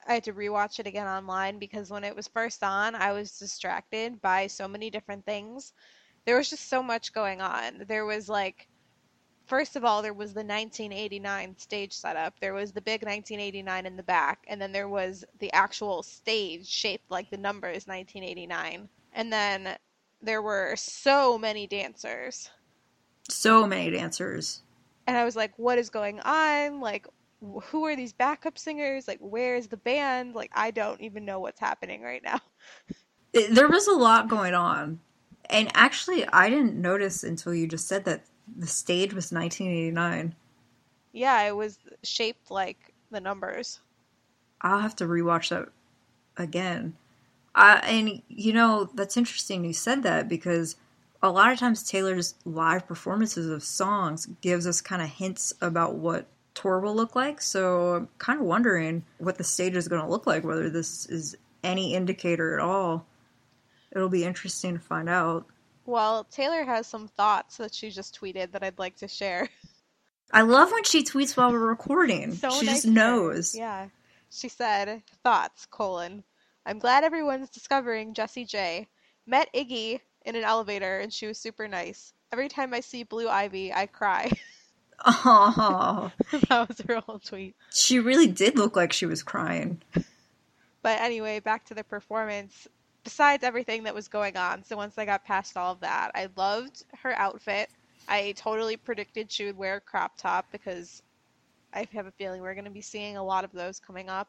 I 0.07 0.13
had 0.13 0.23
to 0.23 0.33
rewatch 0.33 0.79
it 0.79 0.87
again 0.87 1.07
online 1.07 1.59
because 1.59 1.91
when 1.91 2.05
it 2.05 2.15
was 2.15 2.27
first 2.29 2.63
on, 2.63 2.95
I 2.95 3.11
was 3.11 3.37
distracted 3.37 4.21
by 4.21 4.47
so 4.47 4.67
many 4.67 4.89
different 4.89 5.25
things. 5.25 5.73
There 6.25 6.37
was 6.37 6.49
just 6.49 6.69
so 6.69 6.81
much 6.81 7.13
going 7.13 7.41
on. 7.41 7.83
There 7.87 8.05
was 8.05 8.29
like 8.29 8.69
first 9.47 9.75
of 9.75 9.85
all, 9.85 10.01
there 10.01 10.13
was 10.13 10.33
the 10.33 10.43
1989 10.43 11.57
stage 11.57 11.93
setup. 11.93 12.39
There 12.39 12.53
was 12.53 12.71
the 12.71 12.81
big 12.81 13.03
1989 13.03 13.85
in 13.85 13.97
the 13.97 14.03
back, 14.03 14.45
and 14.47 14.61
then 14.61 14.71
there 14.71 14.89
was 14.89 15.25
the 15.39 15.51
actual 15.53 16.03
stage 16.03 16.67
shaped 16.67 17.09
like 17.09 17.29
the 17.29 17.37
numbers 17.37 17.87
1989. 17.87 18.89
And 19.13 19.31
then 19.31 19.77
there 20.21 20.41
were 20.41 20.75
so 20.77 21.37
many 21.37 21.67
dancers. 21.67 22.49
So 23.29 23.67
many 23.67 23.91
dancers. 23.91 24.61
And 25.07 25.17
I 25.17 25.23
was 25.23 25.35
like, 25.35 25.53
what 25.57 25.77
is 25.77 25.89
going 25.89 26.19
on? 26.19 26.81
Like, 26.81 27.07
who 27.63 27.85
are 27.85 27.95
these 27.95 28.13
backup 28.13 28.57
singers? 28.57 29.07
Like, 29.07 29.19
where's 29.21 29.67
the 29.67 29.77
band? 29.77 30.35
Like, 30.35 30.51
I 30.53 30.71
don't 30.71 30.99
even 31.01 31.25
know 31.25 31.39
what's 31.39 31.59
happening 31.59 32.01
right 32.01 32.23
now. 32.23 32.39
There 33.51 33.67
was 33.67 33.87
a 33.87 33.91
lot 33.91 34.29
going 34.29 34.55
on. 34.55 34.99
And 35.47 35.69
actually, 35.75 36.27
I 36.27 36.49
didn't 36.49 36.75
notice 36.75 37.23
until 37.23 37.53
you 37.53 37.67
just 37.67 37.87
said 37.87 38.05
that 38.05 38.23
the 38.57 38.65
stage 38.65 39.13
was 39.13 39.31
1989. 39.31 40.33
Yeah, 41.11 41.43
it 41.43 41.55
was 41.55 41.77
shaped 42.03 42.49
like 42.49 42.93
the 43.11 43.19
numbers. 43.19 43.79
I'll 44.61 44.79
have 44.79 44.95
to 44.95 45.05
rewatch 45.05 45.49
that 45.49 45.69
again. 46.37 46.95
I, 47.53 47.77
and 47.79 48.21
you 48.27 48.53
know, 48.53 48.89
that's 48.93 49.17
interesting 49.17 49.65
you 49.65 49.73
said 49.73 50.03
that 50.03 50.27
because 50.27 50.77
a 51.21 51.31
lot 51.31 51.51
of 51.51 51.59
times 51.59 51.83
Taylor's 51.83 52.35
live 52.45 52.87
performances 52.87 53.49
of 53.49 53.63
songs 53.63 54.27
gives 54.41 54.67
us 54.67 54.81
kind 54.81 55.01
of 55.01 55.09
hints 55.09 55.53
about 55.61 55.95
what 55.95 56.27
tour 56.53 56.79
will 56.79 56.95
look 56.95 57.15
like. 57.15 57.41
So 57.41 57.95
I'm 57.95 58.09
kind 58.17 58.39
of 58.39 58.45
wondering 58.45 59.03
what 59.17 59.37
the 59.37 59.43
stage 59.43 59.75
is 59.75 59.87
going 59.87 60.01
to 60.01 60.07
look 60.07 60.27
like, 60.27 60.43
whether 60.43 60.69
this 60.69 61.05
is 61.07 61.35
any 61.63 61.93
indicator 61.93 62.57
at 62.57 62.63
all. 62.63 63.05
It'll 63.91 64.09
be 64.09 64.25
interesting 64.25 64.73
to 64.73 64.79
find 64.79 65.09
out. 65.09 65.45
Well, 65.85 66.25
Taylor 66.25 66.63
has 66.65 66.85
some 66.87 67.07
thoughts 67.07 67.57
that 67.57 67.73
she 67.73 67.89
just 67.89 68.19
tweeted 68.19 68.51
that 68.51 68.63
I'd 68.63 68.79
like 68.79 68.97
to 68.97 69.07
share. 69.07 69.49
I 70.31 70.41
love 70.41 70.71
when 70.71 70.83
she 70.83 71.03
tweets 71.03 71.37
while 71.37 71.51
we're 71.51 71.59
recording. 71.59 72.33
So 72.33 72.49
she 72.49 72.65
nice 72.65 72.75
just 72.83 72.87
knows. 72.87 73.55
Yeah. 73.55 73.87
She 74.29 74.49
said, 74.49 75.03
thoughts, 75.23 75.65
colon. 75.65 76.23
I'm 76.65 76.79
glad 76.79 77.05
everyone's 77.05 77.49
discovering 77.49 78.13
Jessie 78.13 78.43
J. 78.43 78.87
Met 79.25 79.47
Iggy 79.55 80.01
in 80.27 80.35
an 80.35 80.43
elevator 80.43 80.99
and 80.99 81.11
she 81.11 81.25
was 81.25 81.39
super 81.39 81.67
nice. 81.67 82.13
Every 82.31 82.49
time 82.49 82.73
I 82.73 82.81
see 82.81 83.03
Blue 83.03 83.29
Ivy, 83.29 83.73
I 83.73 83.87
cry. 83.87 84.31
Oh, 85.05 86.11
that 86.49 86.67
was 86.67 86.81
her 86.87 86.99
whole 87.01 87.19
tweet. 87.19 87.55
she 87.71 87.99
really 87.99 88.25
did 88.25 88.57
look 88.57 88.75
like 88.75 88.91
she 88.91 89.05
was 89.05 89.21
crying. 89.21 89.79
But 90.81 90.99
anyway, 90.99 91.39
back 91.39 91.65
to 91.65 91.75
the 91.75 91.83
performance. 91.83 92.67
Besides 93.03 93.43
everything 93.43 93.83
that 93.83 93.93
was 93.93 94.07
going 94.07 94.35
on, 94.37 94.63
so 94.63 94.75
once 94.75 94.97
I 94.97 95.05
got 95.05 95.23
past 95.23 95.55
all 95.55 95.73
of 95.73 95.81
that, 95.81 96.09
I 96.15 96.29
loved 96.35 96.83
her 97.03 97.13
outfit. 97.13 97.69
I 98.07 98.33
totally 98.35 98.75
predicted 98.75 99.31
she 99.31 99.45
would 99.45 99.55
wear 99.55 99.75
a 99.75 99.81
crop 99.81 100.17
top 100.17 100.47
because 100.51 101.03
I 101.73 101.87
have 101.93 102.07
a 102.07 102.11
feeling 102.11 102.41
we're 102.41 102.55
going 102.55 102.65
to 102.65 102.71
be 102.71 102.81
seeing 102.81 103.17
a 103.17 103.23
lot 103.23 103.43
of 103.43 103.51
those 103.51 103.79
coming 103.79 104.09
up. 104.09 104.27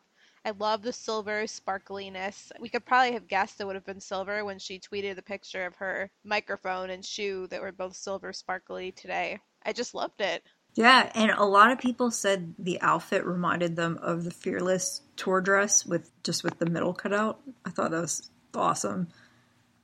I 0.49 0.53
love 0.59 0.81
the 0.81 0.95
silver 0.95 1.43
sparkliness. 1.47 2.51
We 2.59 2.71
could 2.71 2.87
probably 2.87 3.13
have 3.13 3.29
guessed 3.29 3.61
it 3.61 3.67
would 3.67 3.75
have 3.75 3.85
been 3.85 4.01
silver 4.01 4.47
when 4.47 4.59
she 4.59 4.81
tweeted 4.81 5.17
the 5.17 5.23
picture 5.23 5.67
of 5.67 5.75
her 5.75 6.11
microphone 6.25 6.89
and 6.89 7.05
shoe 7.05 7.47
that 7.49 7.61
were 7.61 7.71
both 7.71 7.95
silver 7.95 8.33
sparkly 8.33 8.91
today. 8.93 9.41
I 9.63 9.75
just 9.75 9.95
loved 9.95 10.23
it. 10.23 10.43
Yeah, 10.75 11.13
and 11.15 11.33
a 11.33 11.45
lot 11.45 11.71
of 11.71 11.79
people 11.79 12.11
said 12.11 12.55
the 12.59 12.81
outfit 12.81 13.27
reminded 13.27 13.77
them 13.77 13.99
of 14.01 14.25
the 14.25 14.31
Fearless 14.31 15.03
tour 15.17 15.43
dress 15.43 15.85
with 15.85 16.11
just 16.23 16.43
with 16.43 16.59
the 16.59 16.65
middle 16.65 16.95
cut 16.95 17.13
out. 17.13 17.41
I 17.67 17.71
thought 17.71 17.91
that 17.91 18.01
was 18.01 18.31
awesome 18.55 19.09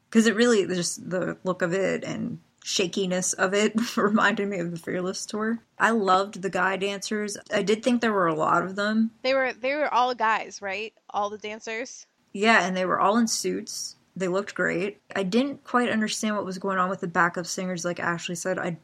because 0.09 0.27
it 0.27 0.35
really 0.35 0.67
just 0.67 1.11
the 1.11 1.37
look 1.45 1.61
of 1.61 1.75
it 1.75 2.05
and 2.05 2.39
shakiness 2.65 3.35
of 3.35 3.53
it 3.53 3.75
reminded 3.97 4.49
me 4.49 4.59
of 4.59 4.71
the 4.71 4.79
Fearless 4.79 5.27
tour. 5.27 5.59
I 5.79 5.91
loved 5.91 6.41
the 6.41 6.49
guy 6.49 6.79
dancers. 6.79 7.37
I 7.53 7.63
did 7.63 7.83
think 7.83 8.01
there 8.01 8.13
were 8.13 8.27
a 8.27 8.35
lot 8.35 8.65
of 8.65 8.75
them. 8.75 9.11
They 9.23 9.35
were 9.35 9.53
they 9.53 9.75
were 9.75 9.93
all 9.93 10.15
guys, 10.15 10.63
right? 10.63 10.95
All 11.11 11.29
the 11.29 11.39
dancers. 11.39 12.07
Yeah, 12.33 12.67
and 12.67 12.75
they 12.75 12.87
were 12.87 12.99
all 12.99 13.19
in 13.19 13.29
suits. 13.29 13.97
They 14.17 14.29
looked 14.29 14.55
great. 14.55 14.99
I 15.15 15.25
didn't 15.25 15.63
quite 15.65 15.91
understand 15.91 16.37
what 16.37 16.47
was 16.47 16.59
going 16.59 16.79
on 16.79 16.89
with 16.89 17.01
the 17.01 17.07
backup 17.07 17.47
singers 17.47 17.85
like 17.85 18.01
Ashley 18.01 18.35
said. 18.35 18.59
I 18.59 18.79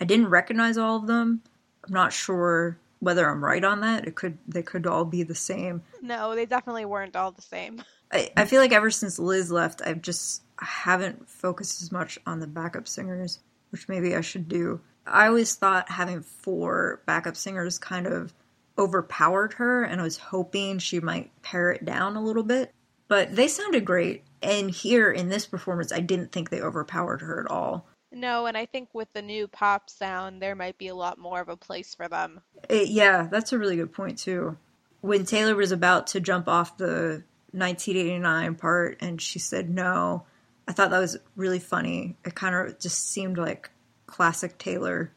I 0.00 0.04
didn't 0.04 0.28
recognize 0.28 0.76
all 0.76 0.96
of 0.96 1.06
them. 1.06 1.42
I'm 1.86 1.94
not 1.94 2.12
sure 2.12 2.78
whether 2.98 3.28
I'm 3.28 3.44
right 3.44 3.62
on 3.62 3.80
that. 3.82 4.08
It 4.08 4.16
could 4.16 4.38
they 4.48 4.62
could 4.62 4.88
all 4.88 5.04
be 5.04 5.22
the 5.22 5.36
same. 5.36 5.82
No, 6.02 6.34
they 6.34 6.46
definitely 6.46 6.84
weren't 6.84 7.14
all 7.14 7.30
the 7.30 7.42
same. 7.42 7.84
I, 8.12 8.30
I 8.36 8.44
feel 8.44 8.60
like 8.60 8.72
ever 8.72 8.90
since 8.90 9.18
Liz 9.18 9.50
left, 9.50 9.82
I've 9.84 10.02
just 10.02 10.42
haven't 10.58 11.28
focused 11.28 11.82
as 11.82 11.92
much 11.92 12.18
on 12.26 12.40
the 12.40 12.46
backup 12.46 12.88
singers, 12.88 13.40
which 13.70 13.88
maybe 13.88 14.14
I 14.14 14.20
should 14.20 14.48
do. 14.48 14.80
I 15.06 15.26
always 15.26 15.54
thought 15.54 15.90
having 15.90 16.22
four 16.22 17.02
backup 17.06 17.36
singers 17.36 17.78
kind 17.78 18.06
of 18.06 18.34
overpowered 18.78 19.54
her, 19.54 19.82
and 19.82 20.00
I 20.00 20.04
was 20.04 20.18
hoping 20.18 20.78
she 20.78 21.00
might 21.00 21.30
pare 21.42 21.70
it 21.70 21.84
down 21.84 22.16
a 22.16 22.22
little 22.22 22.42
bit. 22.42 22.72
But 23.08 23.34
they 23.34 23.48
sounded 23.48 23.84
great, 23.84 24.24
and 24.42 24.70
here 24.70 25.10
in 25.10 25.28
this 25.28 25.46
performance, 25.46 25.92
I 25.92 26.00
didn't 26.00 26.32
think 26.32 26.48
they 26.50 26.60
overpowered 26.60 27.22
her 27.22 27.40
at 27.40 27.50
all. 27.50 27.86
No, 28.12 28.46
and 28.46 28.56
I 28.56 28.66
think 28.66 28.88
with 28.92 29.12
the 29.12 29.22
new 29.22 29.48
pop 29.48 29.88
sound, 29.88 30.42
there 30.42 30.56
might 30.56 30.78
be 30.78 30.88
a 30.88 30.94
lot 30.94 31.18
more 31.18 31.40
of 31.40 31.48
a 31.48 31.56
place 31.56 31.94
for 31.94 32.08
them. 32.08 32.40
It, 32.68 32.88
yeah, 32.88 33.28
that's 33.30 33.52
a 33.52 33.58
really 33.58 33.76
good 33.76 33.92
point 33.92 34.18
too. 34.18 34.56
When 35.00 35.24
Taylor 35.24 35.54
was 35.54 35.72
about 35.72 36.08
to 36.08 36.20
jump 36.20 36.48
off 36.48 36.76
the 36.76 37.22
1989 37.52 38.54
part 38.56 38.98
and 39.00 39.20
she 39.20 39.38
said 39.38 39.68
no, 39.68 40.24
I 40.68 40.72
thought 40.72 40.90
that 40.90 40.98
was 40.98 41.16
really 41.36 41.58
funny. 41.58 42.16
It 42.24 42.34
kind 42.34 42.54
of 42.54 42.78
just 42.78 43.10
seemed 43.10 43.38
like 43.38 43.70
classic 44.06 44.58
Taylor. 44.58 45.12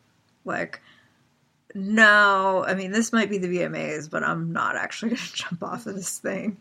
Like, 0.45 0.81
no, 1.75 2.63
I 2.65 2.75
mean, 2.75 2.91
this 2.91 3.13
might 3.13 3.29
be 3.29 3.37
the 3.37 3.47
VMAs, 3.47 4.09
but 4.09 4.23
I'm 4.23 4.51
not 4.53 4.75
actually 4.75 5.09
going 5.15 5.21
to 5.21 5.33
jump 5.33 5.63
off 5.63 5.85
of 5.85 5.95
this 5.95 6.19
thing. 6.19 6.57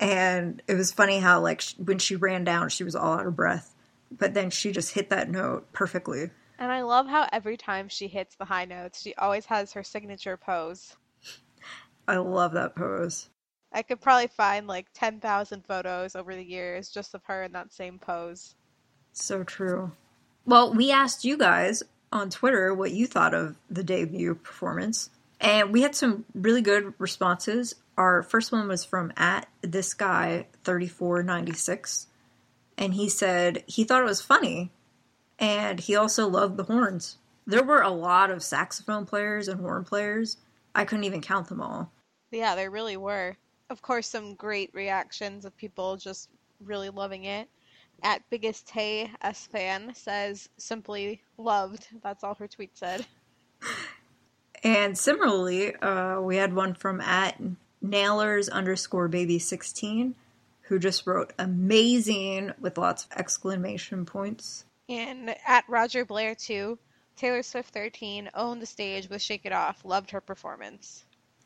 And 0.00 0.62
it 0.66 0.74
was 0.74 0.92
funny 0.92 1.18
how, 1.18 1.40
like, 1.40 1.62
when 1.78 1.98
she 1.98 2.16
ran 2.16 2.44
down, 2.44 2.68
she 2.68 2.84
was 2.84 2.96
all 2.96 3.14
out 3.14 3.26
of 3.26 3.36
breath. 3.36 3.74
But 4.10 4.34
then 4.34 4.50
she 4.50 4.72
just 4.72 4.92
hit 4.92 5.10
that 5.10 5.30
note 5.30 5.72
perfectly. 5.72 6.30
And 6.58 6.70
I 6.70 6.82
love 6.82 7.06
how 7.06 7.28
every 7.32 7.56
time 7.56 7.88
she 7.88 8.06
hits 8.06 8.36
the 8.36 8.44
high 8.44 8.64
notes, 8.64 9.02
she 9.02 9.14
always 9.14 9.46
has 9.46 9.72
her 9.72 9.82
signature 9.82 10.36
pose. 10.36 10.94
I 12.06 12.16
love 12.16 12.52
that 12.52 12.76
pose. 12.76 13.28
I 13.74 13.82
could 13.82 14.00
probably 14.00 14.28
find 14.28 14.68
like 14.68 14.86
10,000 14.94 15.64
photos 15.66 16.14
over 16.14 16.34
the 16.34 16.44
years 16.44 16.90
just 16.90 17.12
of 17.14 17.24
her 17.24 17.42
in 17.42 17.52
that 17.52 17.72
same 17.72 17.98
pose. 17.98 18.54
So 19.12 19.42
true. 19.42 19.90
Well, 20.46 20.72
we 20.72 20.92
asked 20.92 21.24
you 21.24 21.36
guys 21.36 21.82
on 22.12 22.30
Twitter 22.30 22.72
what 22.72 22.92
you 22.92 23.08
thought 23.08 23.34
of 23.34 23.56
the 23.68 23.82
debut 23.82 24.36
performance, 24.36 25.10
and 25.40 25.72
we 25.72 25.82
had 25.82 25.96
some 25.96 26.24
really 26.34 26.62
good 26.62 26.94
responses. 26.98 27.74
Our 27.98 28.22
first 28.22 28.52
one 28.52 28.68
was 28.68 28.84
from 28.84 29.12
at 29.16 29.48
this 29.62 29.94
guy 29.94 30.46
thirty 30.62 30.86
four 30.86 31.22
ninety 31.22 31.54
six, 31.54 32.06
and 32.78 32.94
he 32.94 33.08
said 33.08 33.64
he 33.66 33.84
thought 33.84 34.02
it 34.02 34.06
was 34.06 34.20
funny, 34.20 34.70
and 35.38 35.80
he 35.80 35.96
also 35.96 36.28
loved 36.28 36.56
the 36.56 36.64
horns. 36.64 37.16
There 37.46 37.64
were 37.64 37.82
a 37.82 37.90
lot 37.90 38.30
of 38.30 38.42
saxophone 38.42 39.06
players 39.06 39.48
and 39.48 39.60
horn 39.60 39.84
players. 39.84 40.36
I 40.74 40.84
couldn't 40.84 41.04
even 41.04 41.20
count 41.20 41.48
them 41.48 41.60
all. 41.60 41.90
Yeah, 42.30 42.54
there 42.54 42.70
really 42.70 42.96
were. 42.96 43.36
Of 43.74 43.82
course, 43.82 44.06
some 44.06 44.36
great 44.36 44.70
reactions 44.72 45.44
of 45.44 45.56
people 45.56 45.96
just 45.96 46.30
really 46.60 46.90
loving 46.90 47.24
it. 47.24 47.48
At 48.04 48.22
Biggest 48.30 48.68
Tay 48.68 49.10
S 49.20 49.48
fan 49.48 49.92
says 49.96 50.48
simply 50.58 51.22
loved. 51.38 51.88
That's 52.00 52.22
all 52.22 52.36
her 52.36 52.46
tweet 52.46 52.78
said. 52.78 53.04
And 54.62 54.96
similarly, 54.96 55.74
uh, 55.74 56.20
we 56.20 56.36
had 56.36 56.54
one 56.54 56.74
from 56.74 57.00
at 57.00 57.40
nailers 57.82 58.48
underscore 58.48 59.08
baby 59.08 59.40
16 59.40 60.14
who 60.60 60.78
just 60.78 61.04
wrote 61.04 61.32
amazing 61.36 62.52
with 62.60 62.78
lots 62.78 63.06
of 63.06 63.18
exclamation 63.18 64.06
points. 64.06 64.66
And 64.88 65.34
at 65.44 65.64
Roger 65.68 66.04
Blair 66.04 66.36
2, 66.36 66.78
Taylor 67.16 67.42
Swift 67.42 67.74
13 67.74 68.30
owned 68.34 68.62
the 68.62 68.66
stage 68.66 69.08
with 69.10 69.20
Shake 69.20 69.44
It 69.44 69.52
Off. 69.52 69.84
Loved 69.84 70.12
her 70.12 70.20
performance. 70.20 71.04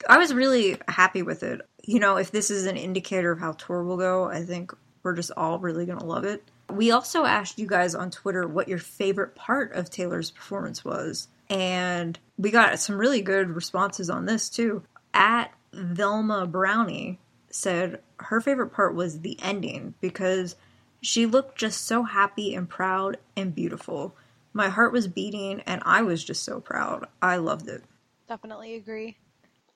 I 0.08 0.18
was 0.18 0.34
really 0.34 0.76
happy 0.86 1.22
with 1.22 1.42
it. 1.42 1.60
You 1.84 1.98
know, 1.98 2.16
if 2.16 2.30
this 2.30 2.50
is 2.50 2.66
an 2.66 2.76
indicator 2.76 3.32
of 3.32 3.40
how 3.40 3.52
tour 3.52 3.82
will 3.82 3.96
go, 3.96 4.24
I 4.24 4.42
think 4.44 4.72
we're 5.02 5.14
just 5.14 5.30
all 5.36 5.58
really 5.58 5.86
going 5.86 5.98
to 5.98 6.04
love 6.04 6.24
it. 6.24 6.42
We 6.70 6.90
also 6.90 7.24
asked 7.24 7.58
you 7.58 7.66
guys 7.66 7.94
on 7.94 8.10
Twitter 8.10 8.46
what 8.46 8.68
your 8.68 8.78
favorite 8.78 9.34
part 9.34 9.72
of 9.72 9.88
Taylor's 9.88 10.30
performance 10.30 10.84
was. 10.84 11.28
And 11.48 12.18
we 12.36 12.50
got 12.50 12.78
some 12.78 12.98
really 12.98 13.22
good 13.22 13.48
responses 13.48 14.10
on 14.10 14.26
this 14.26 14.50
too. 14.50 14.82
At 15.14 15.50
Velma 15.72 16.46
Brownie 16.46 17.18
said 17.50 18.00
her 18.18 18.40
favorite 18.40 18.70
part 18.70 18.94
was 18.94 19.20
the 19.20 19.38
ending 19.42 19.94
because 20.00 20.56
she 21.00 21.26
looked 21.26 21.56
just 21.56 21.86
so 21.86 22.02
happy 22.02 22.54
and 22.54 22.68
proud 22.68 23.16
and 23.36 23.54
beautiful. 23.54 24.14
My 24.52 24.68
heart 24.68 24.92
was 24.92 25.08
beating 25.08 25.62
and 25.62 25.82
I 25.84 26.02
was 26.02 26.22
just 26.22 26.42
so 26.44 26.60
proud. 26.60 27.06
I 27.22 27.36
loved 27.36 27.68
it. 27.68 27.82
Definitely 28.28 28.74
agree. 28.74 29.16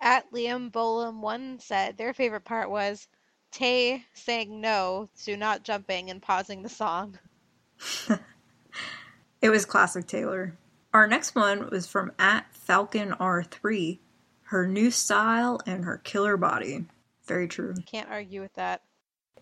At 0.03 0.31
Liam 0.33 0.71
Bolam 0.71 1.21
1 1.21 1.61
said 1.61 1.97
their 1.97 2.13
favorite 2.13 2.45
part 2.45 2.69
was 2.69 3.09
Tay 3.51 4.05
saying 4.13 4.61
no 4.61 5.09
to 5.25 5.37
not 5.37 5.63
jumping 5.63 6.11
and 6.11 6.21
pausing 6.21 6.63
the 6.63 6.69
song. 6.69 7.19
It 9.43 9.51
was 9.51 9.67
classic 9.67 10.07
Taylor. 10.07 10.57
Our 10.95 11.09
next 11.09 11.35
one 11.35 11.69
was 11.69 11.89
from 11.89 12.13
at 12.17 12.47
Falcon 12.55 13.11
R3. 13.11 13.99
Her 14.45 14.69
new 14.69 14.93
style 14.93 15.61
and 15.67 15.85
her 15.85 15.99
killer 15.99 16.37
body. 16.37 16.85
Very 17.27 17.49
true. 17.49 17.75
Can't 17.87 18.09
argue 18.09 18.41
with 18.41 18.55
that. 18.55 18.83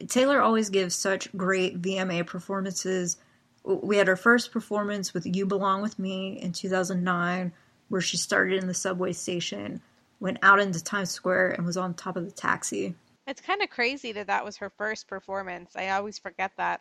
Taylor 0.09 0.41
always 0.41 0.71
gives 0.71 0.95
such 0.95 1.37
great 1.37 1.83
VMA 1.83 2.27
performances. 2.27 3.19
We 3.63 3.99
had 3.99 4.07
her 4.07 4.17
first 4.17 4.53
performance 4.53 5.13
with 5.13 5.27
You 5.27 5.45
Belong 5.45 5.83
With 5.83 5.99
Me 5.99 6.41
in 6.41 6.53
2009, 6.53 7.53
where 7.91 8.01
she 8.01 8.17
started 8.17 8.63
in 8.63 8.69
the 8.69 8.75
subway 8.75 9.13
station, 9.13 9.83
went 10.21 10.39
out 10.43 10.61
into 10.61 10.83
Times 10.83 11.11
Square, 11.11 11.53
and 11.53 11.67
was 11.67 11.77
on 11.77 11.95
top 11.95 12.17
of 12.17 12.25
the 12.25 12.31
taxi. 12.31 12.95
It's 13.27 13.41
kind 13.41 13.63
of 13.63 13.71
crazy 13.71 14.13
that 14.13 14.29
that 14.29 14.45
was 14.45 14.59
her 14.59 14.71
first 14.71 15.09
performance. 15.09 15.73
I 15.75 15.91
always 15.91 16.19
forget 16.19 16.53
that. 16.57 16.81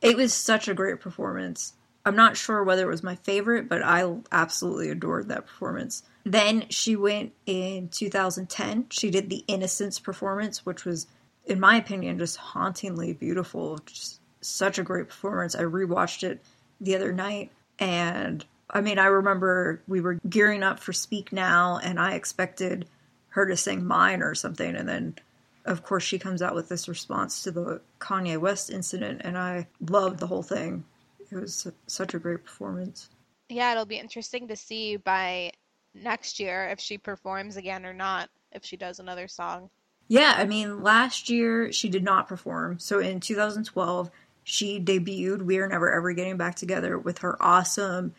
It 0.00 0.16
was 0.16 0.34
such 0.34 0.68
a 0.68 0.74
great 0.74 1.00
performance. 1.00 1.74
I'm 2.04 2.16
not 2.16 2.36
sure 2.36 2.64
whether 2.64 2.84
it 2.84 2.90
was 2.90 3.04
my 3.04 3.14
favorite, 3.16 3.68
but 3.68 3.82
I 3.82 4.12
absolutely 4.32 4.90
adored 4.90 5.28
that 5.28 5.46
performance. 5.46 6.02
Then 6.24 6.68
she 6.68 6.96
went 6.96 7.32
in 7.46 7.88
2010. 7.88 8.86
She 8.90 9.10
did 9.10 9.30
the 9.30 9.44
Innocence 9.46 10.00
performance, 10.00 10.66
which 10.66 10.84
was, 10.84 11.06
in 11.44 11.60
my 11.60 11.76
opinion, 11.76 12.18
just 12.18 12.38
hauntingly 12.38 13.12
beautiful. 13.12 13.78
Just 13.86 14.20
such 14.40 14.78
a 14.78 14.82
great 14.82 15.08
performance. 15.08 15.54
I 15.54 15.62
rewatched 15.62 16.24
it 16.24 16.42
the 16.80 16.96
other 16.96 17.12
night, 17.12 17.52
and 17.78 18.44
I 18.72 18.80
mean, 18.80 18.98
I 18.98 19.06
remember 19.06 19.82
we 19.86 20.00
were 20.00 20.14
gearing 20.28 20.62
up 20.62 20.80
for 20.80 20.92
Speak 20.92 21.32
Now, 21.32 21.78
and 21.82 22.00
I 22.00 22.14
expected 22.14 22.86
her 23.28 23.46
to 23.46 23.56
sing 23.56 23.84
Mine 23.84 24.22
or 24.22 24.34
something, 24.34 24.74
and 24.74 24.88
then 24.88 25.16
of 25.64 25.84
course 25.84 26.02
she 26.02 26.18
comes 26.18 26.42
out 26.42 26.54
with 26.54 26.68
this 26.68 26.88
response 26.88 27.42
to 27.42 27.50
the 27.50 27.80
Kanye 28.00 28.38
West 28.38 28.70
incident, 28.70 29.22
and 29.24 29.36
I 29.36 29.66
loved 29.88 30.18
the 30.18 30.26
whole 30.26 30.42
thing. 30.42 30.84
It 31.30 31.36
was 31.36 31.66
such 31.86 32.14
a 32.14 32.18
great 32.18 32.44
performance. 32.44 33.08
Yeah, 33.48 33.72
it'll 33.72 33.84
be 33.84 33.98
interesting 33.98 34.48
to 34.48 34.56
see 34.56 34.96
by 34.96 35.52
next 35.94 36.40
year 36.40 36.68
if 36.68 36.80
she 36.80 36.98
performs 36.98 37.56
again 37.56 37.84
or 37.84 37.92
not, 37.92 38.30
if 38.52 38.64
she 38.64 38.76
does 38.76 38.98
another 38.98 39.28
song. 39.28 39.70
Yeah, 40.08 40.34
I 40.36 40.44
mean, 40.44 40.82
last 40.82 41.30
year 41.30 41.72
she 41.72 41.88
did 41.88 42.02
not 42.02 42.28
perform. 42.28 42.78
So 42.78 42.98
in 42.98 43.20
2012, 43.20 44.10
she 44.44 44.80
debuted 44.80 45.42
We 45.42 45.58
Are 45.58 45.68
Never 45.68 45.90
Ever 45.90 46.12
Getting 46.12 46.36
Back 46.36 46.56
Together 46.56 46.98
with 46.98 47.18
her 47.18 47.42
awesome, 47.42 48.14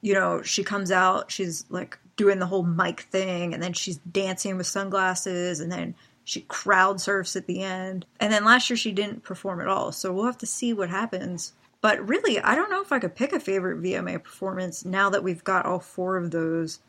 you 0.00 0.14
know, 0.14 0.42
she 0.42 0.62
comes 0.64 0.90
out, 0.90 1.30
she's 1.30 1.64
like 1.68 1.98
doing 2.16 2.38
the 2.38 2.46
whole 2.46 2.62
mic 2.62 3.02
thing, 3.02 3.54
and 3.54 3.62
then 3.62 3.72
she's 3.72 3.98
dancing 3.98 4.56
with 4.56 4.66
sunglasses, 4.66 5.60
and 5.60 5.70
then 5.70 5.94
she 6.24 6.42
crowd 6.42 7.00
surfs 7.00 7.36
at 7.36 7.46
the 7.46 7.62
end. 7.62 8.04
And 8.20 8.32
then 8.32 8.44
last 8.44 8.68
year 8.68 8.76
she 8.76 8.92
didn't 8.92 9.22
perform 9.22 9.60
at 9.60 9.68
all. 9.68 9.92
So 9.92 10.12
we'll 10.12 10.26
have 10.26 10.38
to 10.38 10.46
see 10.46 10.72
what 10.72 10.90
happens. 10.90 11.54
But 11.80 12.06
really, 12.06 12.40
I 12.40 12.54
don't 12.54 12.70
know 12.70 12.82
if 12.82 12.92
I 12.92 12.98
could 12.98 13.14
pick 13.14 13.32
a 13.32 13.40
favorite 13.40 13.82
VMA 13.82 14.22
performance 14.22 14.84
now 14.84 15.10
that 15.10 15.22
we've 15.22 15.44
got 15.44 15.64
all 15.64 15.78
four 15.78 16.16
of 16.16 16.30
those. 16.30 16.80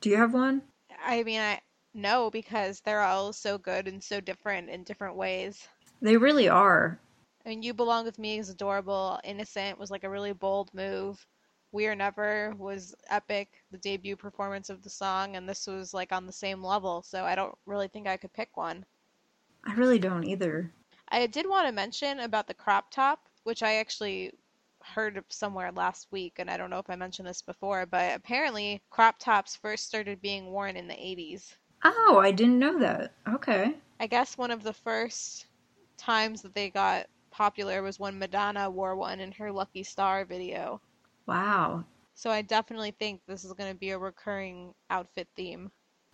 Do 0.00 0.08
you 0.08 0.16
have 0.16 0.32
one? 0.32 0.62
I 1.04 1.22
mean, 1.22 1.40
I 1.40 1.60
no, 1.92 2.30
because 2.30 2.80
they're 2.80 3.02
all 3.02 3.32
so 3.32 3.58
good 3.58 3.88
and 3.88 4.02
so 4.02 4.20
different 4.20 4.70
in 4.70 4.84
different 4.84 5.16
ways. 5.16 5.68
They 6.00 6.16
really 6.16 6.48
are. 6.48 6.98
I 7.44 7.50
mean, 7.50 7.62
You 7.62 7.74
Belong 7.74 8.04
With 8.04 8.18
Me 8.18 8.38
is 8.38 8.48
adorable. 8.48 9.18
Innocent 9.24 9.78
was 9.78 9.90
like 9.90 10.04
a 10.04 10.10
really 10.10 10.32
bold 10.32 10.72
move. 10.72 11.24
We 11.72 11.86
Are 11.86 11.94
Never 11.94 12.54
was 12.58 12.94
epic, 13.08 13.62
the 13.70 13.78
debut 13.78 14.16
performance 14.16 14.70
of 14.70 14.82
the 14.82 14.90
song, 14.90 15.36
and 15.36 15.48
this 15.48 15.66
was 15.66 15.94
like 15.94 16.12
on 16.12 16.26
the 16.26 16.32
same 16.32 16.62
level, 16.62 17.02
so 17.02 17.24
I 17.24 17.34
don't 17.34 17.56
really 17.66 17.88
think 17.88 18.06
I 18.06 18.16
could 18.16 18.32
pick 18.32 18.56
one. 18.56 18.84
I 19.64 19.74
really 19.74 19.98
don't 19.98 20.24
either. 20.24 20.72
I 21.08 21.26
did 21.26 21.48
want 21.48 21.66
to 21.66 21.72
mention 21.72 22.20
about 22.20 22.46
the 22.46 22.54
crop 22.54 22.90
top 22.90 23.28
which 23.44 23.62
I 23.62 23.76
actually 23.76 24.32
heard 24.82 25.22
somewhere 25.28 25.72
last 25.72 26.08
week, 26.10 26.34
and 26.38 26.50
I 26.50 26.56
don't 26.56 26.70
know 26.70 26.78
if 26.78 26.90
I 26.90 26.96
mentioned 26.96 27.28
this 27.28 27.42
before, 27.42 27.86
but 27.86 28.14
apparently 28.14 28.82
crop 28.90 29.18
tops 29.18 29.56
first 29.56 29.86
started 29.86 30.20
being 30.20 30.46
worn 30.46 30.76
in 30.76 30.88
the 30.88 30.94
80s. 30.94 31.54
Oh, 31.84 32.20
I 32.22 32.30
didn't 32.30 32.58
know 32.58 32.78
that. 32.78 33.12
Okay. 33.28 33.76
I 33.98 34.06
guess 34.06 34.36
one 34.36 34.50
of 34.50 34.62
the 34.62 34.72
first 34.72 35.46
times 35.96 36.42
that 36.42 36.54
they 36.54 36.70
got 36.70 37.06
popular 37.30 37.82
was 37.82 37.98
when 37.98 38.18
Madonna 38.18 38.70
wore 38.70 38.96
one 38.96 39.20
in 39.20 39.32
her 39.32 39.52
Lucky 39.52 39.82
Star 39.82 40.24
video. 40.24 40.80
Wow. 41.26 41.84
So 42.14 42.30
I 42.30 42.42
definitely 42.42 42.90
think 42.90 43.20
this 43.26 43.44
is 43.44 43.52
going 43.52 43.70
to 43.72 43.78
be 43.78 43.90
a 43.90 43.98
recurring 43.98 44.74
outfit 44.90 45.28
theme. 45.36 45.70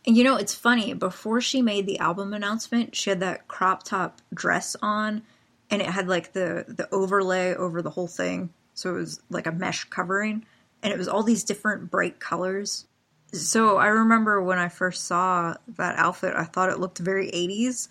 And 0.07 0.17
you 0.17 0.23
know, 0.23 0.37
it's 0.37 0.55
funny, 0.55 0.95
before 0.95 1.41
she 1.41 1.63
made 1.63 1.87
the 1.87 1.99
album 1.99 2.33
announcement, 2.33 2.95
she 2.95 3.11
had 3.11 3.21
that 3.21 3.49
crop 3.49 3.83
top 3.83 4.21
dress 4.33 4.77
on 4.81 5.23
and 5.71 5.83
it 5.83 5.89
had 5.89 6.09
like 6.09 6.33
the 6.33 6.65
the 6.69 6.89
overlay 6.93 7.55
over 7.55 7.83
the 7.83 7.91
whole 7.91 8.07
thing 8.07 8.51
so 8.75 8.91
it 8.91 8.99
was 8.99 9.21
like 9.31 9.47
a 9.47 9.53
mesh 9.53 9.85
covering 9.85 10.45
and 10.83 10.93
it 10.93 10.99
was 10.99 11.09
all 11.09 11.23
these 11.23 11.45
different 11.45 11.91
bright 11.91 12.21
colors 12.21 12.87
so 13.33 13.77
i 13.77 13.87
remember 13.87 14.43
when 14.43 14.59
i 14.59 14.69
first 14.69 15.05
saw 15.05 15.55
that 15.69 15.99
outfit 15.99 16.35
i 16.37 16.45
thought 16.45 16.71
it 16.71 16.81
looked 16.81 16.99
very 16.99 17.31
80s 17.31 17.89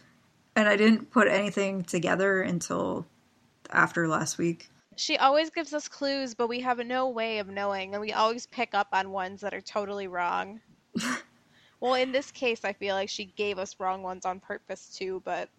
and 0.56 0.68
i 0.68 0.76
didn't 0.76 1.12
put 1.12 1.28
anything 1.28 1.84
together 1.84 2.42
until 2.42 3.06
after 3.72 4.08
last 4.08 4.38
week 4.38 4.70
she 4.96 5.18
always 5.18 5.50
gives 5.50 5.74
us 5.74 5.88
clues 5.88 6.34
but 6.34 6.48
we 6.48 6.60
have 6.60 6.80
no 6.80 7.10
way 7.10 7.40
of 7.40 7.48
knowing 7.48 7.94
and 7.94 8.02
we 8.02 8.14
always 8.14 8.46
pick 8.48 8.74
up 8.74 8.88
on 8.94 9.12
ones 9.12 9.42
that 9.42 9.54
are 9.54 9.62
totally 9.62 10.08
wrong 10.08 10.60
well 11.80 11.94
in 11.96 12.12
this 12.12 12.32
case 12.32 12.64
i 12.64 12.74
feel 12.74 12.96
like 12.96 13.10
she 13.10 13.26
gave 13.26 13.58
us 13.58 13.76
wrong 13.80 14.04
ones 14.04 14.26
on 14.26 14.40
purpose 14.40 14.96
too 14.98 15.22
but 15.26 15.50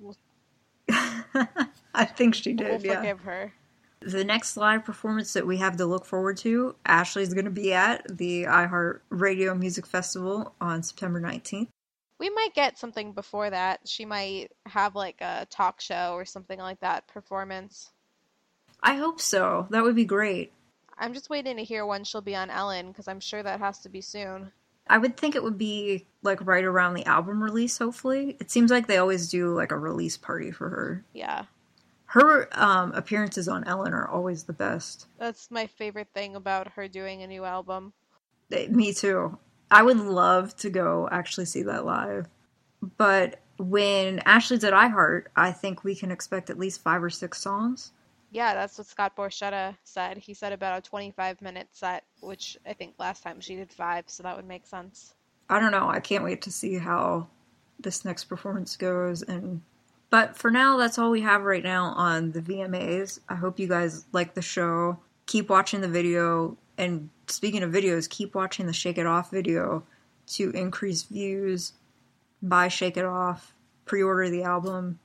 I 1.94 2.04
think 2.04 2.34
she 2.34 2.52
did. 2.52 2.68
We'll 2.68 2.80
yeah. 2.80 2.96
forgive 2.96 3.20
her. 3.20 3.52
The 4.00 4.24
next 4.24 4.56
live 4.56 4.84
performance 4.84 5.32
that 5.32 5.46
we 5.46 5.56
have 5.56 5.76
to 5.78 5.86
look 5.86 6.04
forward 6.04 6.36
to, 6.38 6.76
Ashley's 6.84 7.32
going 7.32 7.46
to 7.46 7.50
be 7.50 7.72
at 7.72 8.06
the 8.16 8.44
iHeart 8.44 9.00
Radio 9.08 9.54
Music 9.54 9.86
Festival 9.86 10.54
on 10.60 10.82
September 10.82 11.20
19th. 11.20 11.68
We 12.18 12.30
might 12.30 12.54
get 12.54 12.78
something 12.78 13.12
before 13.12 13.50
that. 13.50 13.80
She 13.86 14.04
might 14.04 14.48
have 14.66 14.94
like 14.94 15.20
a 15.20 15.46
talk 15.50 15.80
show 15.80 16.12
or 16.14 16.24
something 16.24 16.58
like 16.58 16.80
that 16.80 17.08
performance. 17.08 17.90
I 18.86 18.94
hope 18.94 19.20
so. 19.20 19.66
That 19.70 19.82
would 19.82 19.96
be 19.96 20.04
great. 20.04 20.52
I'm 20.96 21.12
just 21.12 21.28
waiting 21.28 21.56
to 21.56 21.64
hear 21.64 21.84
when 21.84 22.04
she'll 22.04 22.20
be 22.20 22.36
on 22.36 22.50
Ellen 22.50 22.88
because 22.88 23.08
I'm 23.08 23.18
sure 23.18 23.42
that 23.42 23.58
has 23.58 23.80
to 23.80 23.88
be 23.88 24.00
soon. 24.00 24.52
I 24.86 24.98
would 24.98 25.16
think 25.16 25.34
it 25.34 25.42
would 25.42 25.58
be 25.58 26.06
like 26.22 26.46
right 26.46 26.64
around 26.64 26.94
the 26.94 27.04
album 27.04 27.42
release, 27.42 27.76
hopefully. 27.76 28.36
It 28.38 28.48
seems 28.48 28.70
like 28.70 28.86
they 28.86 28.98
always 28.98 29.28
do 29.28 29.52
like 29.52 29.72
a 29.72 29.76
release 29.76 30.16
party 30.16 30.52
for 30.52 30.68
her. 30.68 31.04
Yeah. 31.12 31.46
Her 32.04 32.48
um, 32.52 32.92
appearances 32.92 33.48
on 33.48 33.64
Ellen 33.64 33.92
are 33.92 34.08
always 34.08 34.44
the 34.44 34.52
best. 34.52 35.08
That's 35.18 35.50
my 35.50 35.66
favorite 35.66 36.08
thing 36.14 36.36
about 36.36 36.68
her 36.74 36.86
doing 36.86 37.22
a 37.22 37.26
new 37.26 37.44
album. 37.44 37.92
Eh, 38.52 38.68
me 38.68 38.94
too. 38.94 39.36
I 39.68 39.82
would 39.82 39.98
love 39.98 40.54
to 40.58 40.70
go 40.70 41.08
actually 41.10 41.46
see 41.46 41.64
that 41.64 41.84
live. 41.84 42.28
But 42.96 43.40
when 43.58 44.20
Ashley's 44.20 44.62
at 44.62 44.72
iHeart, 44.72 45.24
I 45.34 45.50
think 45.50 45.82
we 45.82 45.96
can 45.96 46.12
expect 46.12 46.50
at 46.50 46.58
least 46.58 46.84
five 46.84 47.02
or 47.02 47.10
six 47.10 47.40
songs. 47.40 47.90
Yeah, 48.36 48.52
that's 48.52 48.76
what 48.76 48.86
Scott 48.86 49.16
Borchetta 49.16 49.74
said. 49.84 50.18
He 50.18 50.34
said 50.34 50.52
about 50.52 50.76
a 50.76 50.82
25 50.82 51.40
minute 51.40 51.68
set, 51.72 52.04
which 52.20 52.58
I 52.66 52.74
think 52.74 52.92
last 52.98 53.22
time 53.22 53.40
she 53.40 53.56
did 53.56 53.72
five, 53.72 54.04
so 54.08 54.22
that 54.24 54.36
would 54.36 54.46
make 54.46 54.66
sense. 54.66 55.14
I 55.48 55.58
don't 55.58 55.72
know. 55.72 55.88
I 55.88 56.00
can't 56.00 56.22
wait 56.22 56.42
to 56.42 56.52
see 56.52 56.76
how 56.76 57.28
this 57.80 58.04
next 58.04 58.24
performance 58.24 58.76
goes. 58.76 59.22
And 59.22 59.62
but 60.10 60.36
for 60.36 60.50
now, 60.50 60.76
that's 60.76 60.98
all 60.98 61.10
we 61.10 61.22
have 61.22 61.44
right 61.44 61.62
now 61.62 61.94
on 61.96 62.32
the 62.32 62.42
VMAs. 62.42 63.20
I 63.26 63.36
hope 63.36 63.58
you 63.58 63.68
guys 63.68 64.04
like 64.12 64.34
the 64.34 64.42
show. 64.42 64.98
Keep 65.24 65.48
watching 65.48 65.80
the 65.80 65.88
video. 65.88 66.58
And 66.76 67.08
speaking 67.28 67.62
of 67.62 67.70
videos, 67.70 68.06
keep 68.06 68.34
watching 68.34 68.66
the 68.66 68.74
Shake 68.74 68.98
It 68.98 69.06
Off 69.06 69.30
video 69.30 69.82
to 70.34 70.50
increase 70.50 71.04
views. 71.04 71.72
Buy 72.42 72.68
Shake 72.68 72.98
It 72.98 73.06
Off. 73.06 73.54
Pre 73.86 74.02
order 74.02 74.28
the 74.28 74.42
album. 74.42 74.98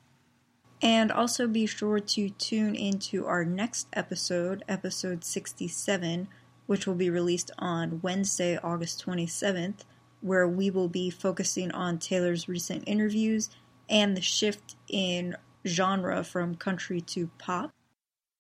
And 0.82 1.12
also 1.12 1.48
be 1.48 1.68
sure 1.68 2.00
to 2.00 2.30
tune 2.30 2.76
into 2.76 3.28
our 3.28 3.46
next 3.46 3.88
episode, 3.94 4.64
episode 4.68 5.24
67, 5.24 6.28
which 6.66 6.88
will 6.88 6.96
be 6.96 7.10
released 7.10 7.52
on 7.60 8.00
Wednesday, 8.02 8.58
August 8.58 9.06
27th, 9.06 9.82
where 10.22 10.48
we 10.48 10.72
will 10.72 10.88
be 10.88 11.10
focusing 11.10 11.72
on 11.72 12.00
Taylor's 12.00 12.50
recent 12.50 12.84
interviews 12.88 13.50
and 13.90 14.18
the 14.18 14.22
shift 14.22 14.76
in 14.88 15.36
genre 15.68 16.24
from 16.24 16.56
country 16.56 17.02
to 17.02 17.30
pop. 17.38 17.72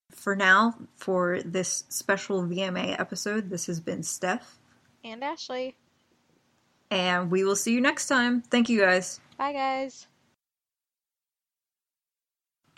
For 0.10 0.36
now, 0.36 0.76
for 0.96 1.42
this 1.44 1.84
special 1.90 2.44
VMA 2.44 3.00
episode, 3.00 3.50
this 3.50 3.68
has 3.68 3.80
been 3.80 4.04
Steph. 4.04 4.58
And 5.04 5.24
Ashley. 5.24 5.76
And 6.90 7.32
we 7.32 7.44
will 7.44 7.56
see 7.56 7.74
you 7.74 7.82
next 7.82 8.08
time. 8.08 8.42
Thank 8.42 8.70
you 8.70 8.80
guys. 8.80 9.20
Bye, 9.38 9.54
guys. 9.54 10.08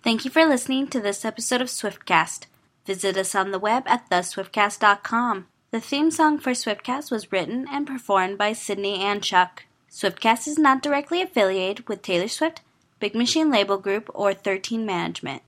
Thank 0.04 0.26
you 0.26 0.32
for 0.32 0.46
listening 0.46 0.88
to 0.88 1.00
this 1.00 1.24
episode 1.24 1.62
of 1.62 1.70
Swiftcast. 1.70 2.48
Visit 2.86 3.16
us 3.16 3.34
on 3.34 3.52
the 3.52 3.60
web 3.60 3.84
at 3.88 4.10
theswiftcast.com. 4.10 5.48
The 5.72 5.80
theme 5.80 6.12
song 6.12 6.40
for 6.40 6.52
Swiftcast 6.52 7.10
was 7.10 7.32
written 7.32 7.66
and 7.72 7.88
performed 7.88 8.38
by 8.38 8.52
Sydney 8.52 9.00
and 9.00 9.24
Chuck. 9.24 9.64
Swiftcast 9.90 10.46
is 10.46 10.60
not 10.60 10.84
directly 10.84 11.22
affiliated 11.22 11.88
with 11.88 12.02
Taylor 12.02 12.28
Swift, 12.28 12.60
Big 13.00 13.16
Machine 13.16 13.50
Label 13.50 13.78
Group, 13.78 14.12
or 14.14 14.34
13 14.34 14.86
Management. 14.86 15.42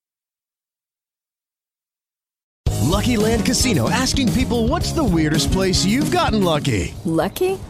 Lucky 2.96 3.18
Land 3.18 3.46
Casino 3.46 3.90
asking 3.90 4.32
people 4.32 4.70
what's 4.70 4.94
the 4.94 5.04
weirdest 5.04 5.52
place 5.52 5.84
you've 5.84 6.12
gotten 6.12 6.42
lucky? 6.42 6.94
Lucky? 7.04 7.60